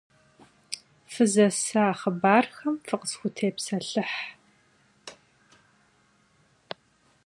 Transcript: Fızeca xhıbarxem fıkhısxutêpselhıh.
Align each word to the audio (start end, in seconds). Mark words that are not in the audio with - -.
Fızeca 1.13 1.87
xhıbarxem 1.99 2.75
fıkhısxutêpselhıh. 2.87 4.15